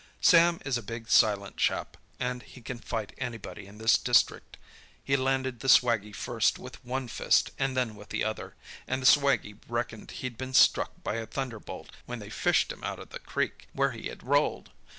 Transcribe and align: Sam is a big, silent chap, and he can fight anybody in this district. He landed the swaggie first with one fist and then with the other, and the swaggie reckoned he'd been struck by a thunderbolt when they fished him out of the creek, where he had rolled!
Sam 0.19 0.59
is 0.65 0.79
a 0.79 0.81
big, 0.81 1.09
silent 1.09 1.57
chap, 1.57 1.95
and 2.19 2.41
he 2.41 2.59
can 2.63 2.79
fight 2.79 3.13
anybody 3.19 3.67
in 3.67 3.77
this 3.77 3.99
district. 3.99 4.57
He 5.03 5.15
landed 5.15 5.59
the 5.59 5.67
swaggie 5.69 6.11
first 6.15 6.57
with 6.57 6.83
one 6.83 7.07
fist 7.07 7.51
and 7.59 7.77
then 7.77 7.95
with 7.95 8.09
the 8.09 8.23
other, 8.23 8.55
and 8.87 8.99
the 9.03 9.05
swaggie 9.05 9.59
reckoned 9.67 10.09
he'd 10.09 10.39
been 10.39 10.55
struck 10.55 11.03
by 11.03 11.17
a 11.17 11.27
thunderbolt 11.27 11.91
when 12.07 12.17
they 12.17 12.31
fished 12.31 12.71
him 12.71 12.83
out 12.83 12.97
of 12.97 13.09
the 13.11 13.19
creek, 13.19 13.67
where 13.73 13.91
he 13.91 14.07
had 14.07 14.23
rolled! 14.23 14.71